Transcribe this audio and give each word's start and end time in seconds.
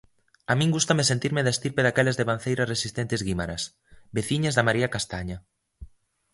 A 0.51 0.53
min 0.59 0.73
gústame 0.75 1.03
sentirme 1.11 1.41
da 1.43 1.53
estirpe 1.55 1.81
daquelas 1.83 2.17
devanceiras 2.21 2.71
resistentes 2.73 3.23
guímaras, 3.27 3.63
veciñas 4.17 4.55
de 4.55 4.63
María 4.67 4.91
Castaña. 4.95 5.37